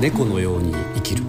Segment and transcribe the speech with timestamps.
[0.00, 1.24] 猫のように生きる。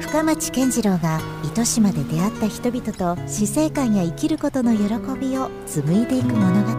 [0.00, 4.84] 深町健次郎が糸島で出会った人々と死生観や生きることの喜
[5.18, 6.72] びを紡いでいく物語。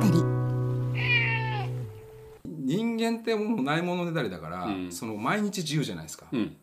[2.45, 4.91] 人間ってもうないものねだりだから、うん。
[4.91, 6.55] その毎日自由じゃないですか、うん。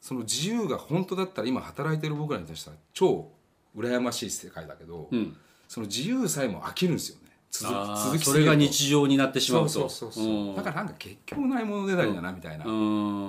[0.00, 3.30] その自由が本当だったら今働いてる僕らに対しては超
[3.76, 5.36] 羨ましい世界だけど、うん。
[5.68, 7.16] その自由さえも飽きるんですよ。
[7.16, 7.23] ね
[7.62, 7.72] 続
[8.08, 9.68] 続きそれが日常になってしまうと。
[9.68, 10.56] そうそうそうそう、ん。
[10.56, 12.70] だからなんか結局ないものねだりだなみたいな、う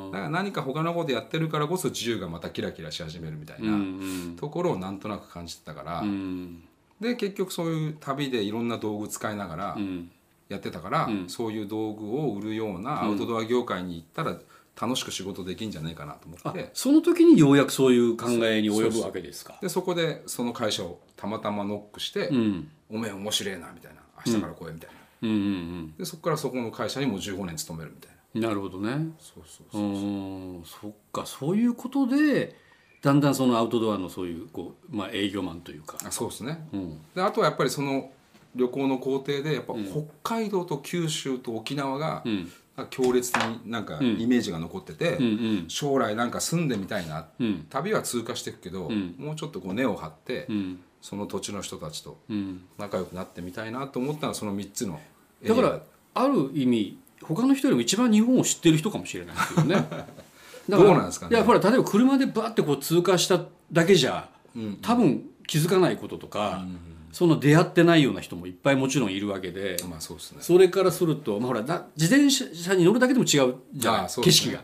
[0.10, 0.12] ん。
[0.12, 4.36] だから何か他のことやってるからこそ自由がまたキラキラし始めるみたいなん。
[4.40, 6.64] ところをなんとなく感じてたから、うん。
[7.00, 10.12] で結局そういう旅でいろんな道具使いながらうん。
[10.48, 11.30] やってたから、うん。
[11.30, 14.40] そういう道具を売るようなアウトドア業界に行ったら
[14.80, 16.70] 楽しく仕事できんじゃないかなと思あって。
[16.74, 19.58] その時にようやくそういう考えに及ぶわけですか。
[19.62, 24.90] でそこでその会社をたまたまノックしてうん「おめえ面白いな」みたいな「明日から来い」みたい
[25.22, 25.36] な、うん。
[25.36, 28.16] うんでそこからそこの会社にもう15年勤めるみたいな。
[28.16, 29.14] うんなるほどね。
[29.18, 29.82] そうそううそう、
[30.60, 31.26] んそっか。
[31.26, 32.58] そういうことで
[33.02, 35.98] だんだんそのアウトドアのそういうこう、まあ、営業マンというか。
[36.04, 36.68] あそうですね。
[36.74, 37.00] うん。
[37.16, 38.12] であとはやっぱりその
[38.56, 40.04] 旅行の工程でやっぱ北
[40.38, 42.24] 海道と九州と沖縄が
[42.90, 43.32] 強烈
[43.66, 44.20] になんかん。
[44.20, 45.18] イメージが残ってて、
[45.68, 47.66] 将来なんか住んでみたいな、うん。
[47.70, 49.16] 旅は通過していくけど、ん。
[49.18, 50.80] もうちょっとこう根を張って、うん。
[51.02, 52.66] その土地の人たちとうん。
[52.78, 55.00] 仲良くなってみたいなと思ったのはその3つの
[55.42, 55.56] エリア。
[55.56, 55.80] だから
[56.16, 59.76] ある意味他の人よりも一番日本を知ってる人かもしれないですけどね。
[59.76, 60.08] だか
[60.70, 61.36] らどうなんですかね？
[61.36, 63.40] いやほら例えば車でバーってこう通過した
[63.72, 66.66] だけじゃうん多分気づかないこととか、
[67.16, 70.40] その出会ってないような人もいっぱいもちろんいるわけで、まあそうですね。
[70.42, 74.10] それからすると、まあ、ほらだ自転車に乗るだけでも違うじゃあね。
[74.22, 74.62] 景色が。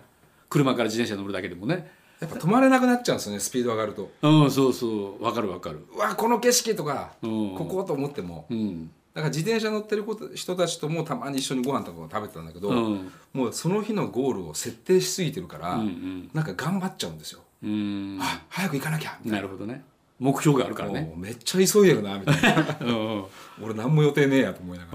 [0.50, 1.90] 車から自転車に乗るだけでもね。
[2.20, 4.12] やっぱ止まれなくなっちゃうんですよねスピード上がると。
[4.22, 5.24] うんそうそう。
[5.24, 5.86] わかるわかる。
[5.96, 7.56] うわこの景色とか、うん。
[7.56, 8.48] ここと思っても。
[8.50, 8.92] うん。
[9.14, 10.04] だから自転車乗ってる
[10.36, 13.12] 人たちともたまに一緒にご飯とかも食べてたんだけど、うん。
[13.32, 19.86] もうその日のゴールを設定しすぎてるから、うんうんなんか頑張っちゃうんですよ、うんあ早く行かなきゃみたいなるほどね
[20.22, 21.12] 目標があるからね。
[21.18, 22.78] めっちゃ急いでるなみたいな。
[22.80, 23.26] うんうん。
[23.64, 24.92] 俺何も予定ねえやと思いなが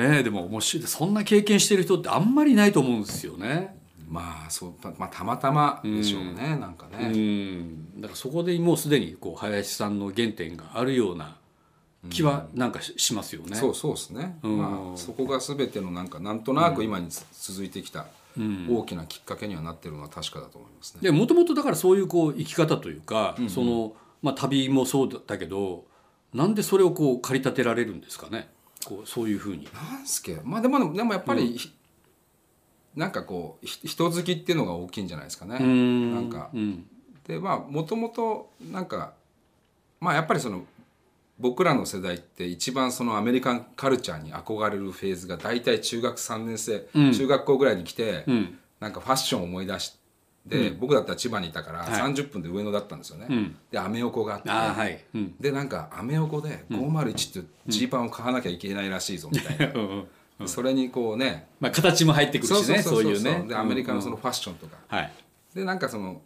[0.00, 0.10] ら。
[0.12, 0.86] ねえでも面白い。
[0.86, 3.76] そんな経験してる人ってあんまりいないと思うんですよね。
[4.08, 8.00] まあそうた,、まあ、たまたまでしょうね、なんかうね、ん。
[8.00, 11.36] だからそこでもうすでにこう林さんの原点があるような
[12.08, 13.56] 気はなんかししますよね。
[13.56, 14.58] そうそうですね、うん。
[14.58, 18.06] まあ、そこが全てのなんかなんとなく今につ続いてきたうん
[18.68, 21.00] 大きなきっかけにはなってるのは確かだと思いますね。
[21.02, 25.84] でもともとだからそういうこう生き方というか、そのまあ、旅もそうだけど
[26.34, 28.50] なんでそれをこう駆り立てられるんですかね？
[28.84, 29.68] こうそういうふうに。
[29.72, 31.72] なんすけまあでもでもやっぱり、ひ
[32.94, 35.58] なんかこうひ人好きっていうのが大きいんじゃないですかね。
[35.60, 36.86] うんなんかうん
[37.26, 39.12] でまあもともとなんか
[40.00, 40.64] まあやっぱりその
[41.38, 47.12] 僕らの世代って一番そのアメリカンカルチャーに憧れるフェーズが大体中学3年生、うん。
[47.12, 48.58] 中学校ぐらいに来て、うん。
[48.80, 49.96] なんかファッションを思い出し
[50.48, 52.12] て、僕だったら千葉にいたからはい。
[52.12, 53.26] 30分で上野だったんですよね。
[53.30, 53.56] うん。
[53.70, 55.04] でアメ横があってはい。
[55.14, 55.34] うん。
[55.38, 60.06] でなんかアメ横で501ってジーパンを買わなきゃいけないらしいぞみたいな、うん。
[60.40, 60.48] うん。
[60.48, 63.44] それにこうねまあ、形も入ってくるしねそういうね。
[63.46, 64.20] でアメリカのそのうん。
[64.22, 65.12] ファッションとか、うんはい。
[65.54, 66.20] でなんかその、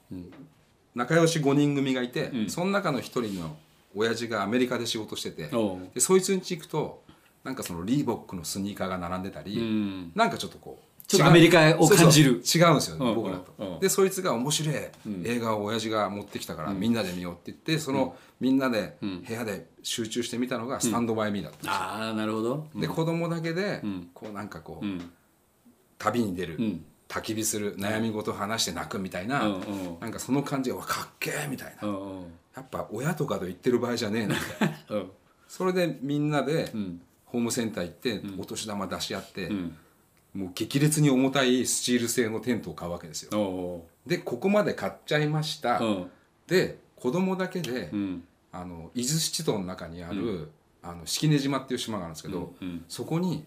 [0.95, 2.49] 仲良し5人組がいて、ん。
[2.49, 3.57] その中の1人の
[3.95, 5.51] 親父がアメリカで仕事してて
[5.95, 7.03] でそいつん家行くと
[7.45, 10.13] なんかそのリーボックのスニーカーが並んでたり、うん。
[10.15, 12.31] なんかちょっとこうちょっとアメリカを感じる。
[12.31, 14.75] 違うんですよね、うん僕らと、うんでそいつが面白い
[15.25, 21.73] 映画を親父が持ってきたから、みんなで見ようって言ってその、みんなで部屋で集中して見たのが「スタンドバイミーだったんですよ。
[21.73, 22.67] ああなるほど。
[22.77, 24.11] で子供だけで、ん。
[24.15, 25.11] こうなんかこう、うん。
[25.99, 30.01] 旅に出る、ん焚き火する悩み事話して泣くみたいな、うんうん。
[30.01, 32.23] なんかその感じがわかっけえみたいな、うんうん。
[32.57, 34.35] やっぱ親とかと言ってる場合じゃねえな。
[34.35, 35.11] みたいなうん。
[35.47, 37.03] それでみんなでん。
[37.27, 39.77] ホームセンター行ってお年玉出し合って、ん。
[40.35, 43.39] もう激烈に重たいスチール製のテントを買うわけですよ。
[43.39, 46.11] おでここまで買っちゃいました、うん。
[46.47, 48.25] で子供だけで、うん。
[48.53, 50.51] あの伊豆七島の中にある、
[50.83, 52.85] あの式根島っていう島があるんですけど、うん。
[52.89, 53.45] そこに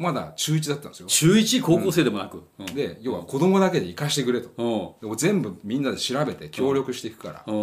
[0.00, 1.08] まだ中1だったんですよ。
[1.08, 1.60] 中一？
[1.60, 2.42] 高校生でもなく？
[2.58, 2.66] うん。
[2.74, 4.48] で要は子供だけで行かしてくれと、
[5.02, 5.10] うん。
[5.10, 7.54] で全部みんなで調べて協力していくから、うん。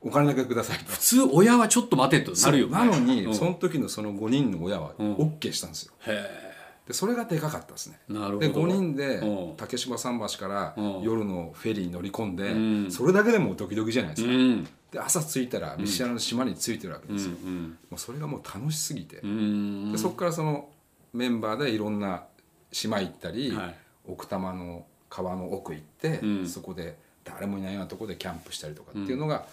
[0.00, 0.84] お金だけくださいと。
[0.92, 2.72] 普通親はちょっと待てとなるよね。
[2.72, 3.34] なのに、うん。
[3.34, 5.16] その時のその5人の親はん。
[5.16, 5.92] OK したんですよ。
[6.06, 6.50] へ
[6.86, 7.98] でそれがでかかったですね。
[8.08, 8.38] えなるほど。
[8.40, 9.56] で5人でうん。
[9.56, 11.02] 竹芝桟橋からうん。
[11.02, 12.90] 夜のフェリーに乗り込んで、うん。
[12.92, 14.64] それだけでもドキドキじゃないですか、うん。
[14.92, 19.92] で朝着いたら見知らぬ島に着いてるわけうですよ、んもうそれがもう楽しすぎて、うん。
[19.92, 20.68] でそこからその
[21.12, 22.24] メンバーでいろんな
[22.72, 23.74] 島行ったり、はい。
[24.06, 26.48] 奥多摩の川の奥行って、うん。
[26.48, 29.44] そこで誰もいないようなところでキャンプしたりとかっていうのが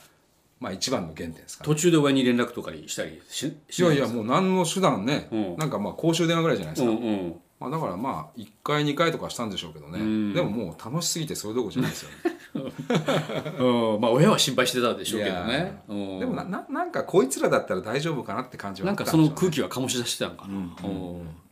[0.59, 5.57] まあ一番の原点ですから、途中で親に連絡とかにしたりししいやいやうもう何の手段ね、うん。
[5.57, 7.35] なんかまあ公衆電話ぐらいじゃないですか、んうん。
[7.59, 10.33] まあ、だからまあ1回2回とかしたんでしょうけどね、ん。
[10.33, 12.37] でももう楽しすぎてそれどころじゃないですよね。
[13.59, 14.01] うん。
[14.01, 15.81] まあ親は心配してたでしょうけどね。
[15.87, 15.93] で
[16.25, 21.46] もなななんかこいつらだったら大丈夫かなって感じはなんかその空気は醸し出してたのかな、うんへ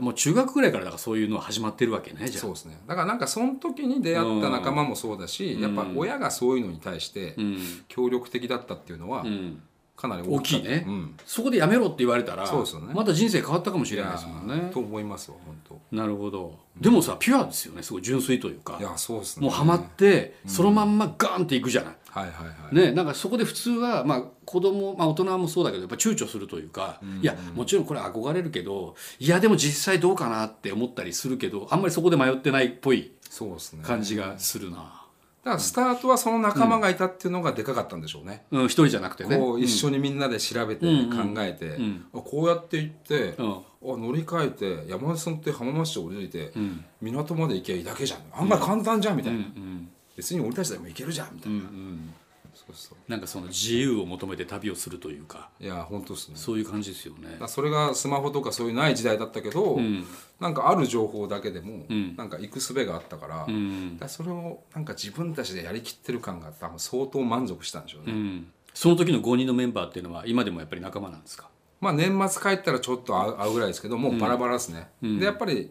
[0.00, 2.40] もう中学ぐらいからだからそういうのは始まってるわけねじゃあ。
[2.42, 2.78] そうですね。
[2.86, 7.58] だからなんかその時に出会った仲間もそうだし、やっぱ親がそういうのに対してうん。
[7.88, 9.62] 協力的だったっていうのはうん。
[9.96, 10.62] かなり大きい。
[10.62, 12.92] ね、うん、そこでやめろって言われたらそうですよね。
[12.92, 14.70] また人生変わったかもしれないですもんね。
[14.70, 15.96] と思いますよ本当。
[15.96, 16.58] なるほど。
[16.78, 18.76] でもさピュアですよねすごい純粋というか。
[18.78, 19.46] いやそうですね。
[19.46, 33.82] もうハマってそのまんまガーンっていくじゃない、はいはいはい、ね、なんかそこで普通は、まあ、子供、まあ、大人もそうだけどやっぱ躊躇するというか、いやもちろんこれ憧れるけどいやでも実際どうかなって思ったりするけどあんまりそこで迷ってないっぽいそうですね。
[33.84, 39.38] 感じがするな、だからスタートはその仲間がいたっていうのがでかかったんでしょうね、うん、一人じゃなくてね。
[39.58, 42.06] 一緒にみんなで調べてうん考えて、ん。
[42.14, 43.52] あこうやって行って、うん。
[43.52, 46.84] あ乗り換えて山手線って浜松市降りて、ん。
[47.00, 48.20] 港まで行けばいいだけじゃん。
[48.42, 52.14] 案外簡単じゃんみたいな、うん別に俺たちでも行けるじゃんみたいな、うんうん。
[52.54, 53.10] そうそう。
[53.10, 55.50] なんかその自由を求めて旅をするというか。
[55.60, 56.36] いや本当ですね。
[56.36, 57.38] そういう感じですよね。
[57.48, 60.04] それがスマホとかそういうない時代だったけど、ん。
[60.40, 62.16] なんかある情報だけでも、ん。
[62.16, 63.96] なんか行く術があったから,、だうん。
[63.98, 68.52] からそれをなんか自分たちでやりきってる感が多分相当満足したんでしょうね、うん。
[68.72, 71.48] その時の5人のメンバーっていうのは今でもやっぱり仲間なんですか？
[71.80, 75.70] まあ年末帰ったらちょっと会う会うぐらいですけどもうバラバラですね、でやっぱり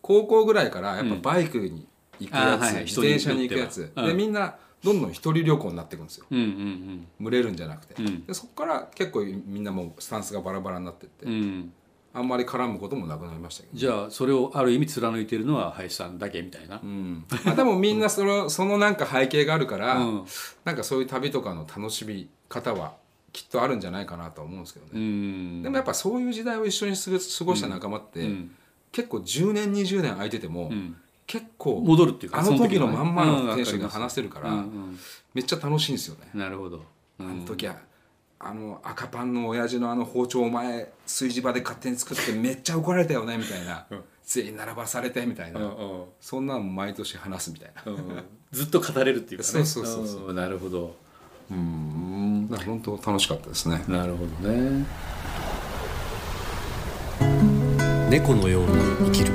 [0.00, 1.88] 高校ぐらいからやっぱバイクに
[2.20, 2.84] 行くやつ、はいはい。
[2.84, 6.26] 自転車に行くやつ、でみんなどんどん一人旅行になっていくんですよ。
[6.30, 7.56] うんうん群れるん。
[7.56, 11.32] じゃなくて、んでそこから結構みんなもうスタンスがバラバラになってって、うん。
[11.32, 11.72] うん
[12.12, 17.24] あんまり絡むこともなくなりましたけど、じゃあそれをある意味貫いているのは林さんだけみたいな、うん。
[17.44, 20.24] まあ、でもみんなそのそのなんか背景があるから、うん。
[20.64, 22.94] なんかそういう旅とかの楽しみ方は
[23.32, 25.62] きっとあるんじゃないかなとは思うんですけどね、うん。
[25.62, 28.50] でもやっぱそういう時代を一緒に過ごした仲間って、ん。
[28.90, 30.96] 結構10年20年空いてても、ん
[31.30, 32.96] 結構戻るっていうかあの時のね。
[32.96, 34.98] まんまうんのテンションでわかります話せるから、うんうん
[35.32, 36.80] めっちゃ楽しいんですよね、なるほど、う
[37.20, 37.76] あんの時は
[38.40, 43.86] あの赤パンの親父のあの包丁お前炊事場で勝手に作ってめっちゃ怒られたよねみたいな、
[44.24, 48.24] 全員並ばされてみたいな、うんそんなの毎年話すみたいな、うんうん。
[48.50, 49.48] ずっと語れるっていうかね。
[49.52, 50.32] そうそうそうそう。
[50.32, 50.96] んなるほど。
[51.48, 53.84] だから本当楽しかったですね。
[53.86, 54.84] なるほどね。
[58.10, 59.32] 猫のように生きる